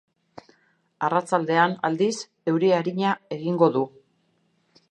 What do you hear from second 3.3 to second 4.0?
egingo du.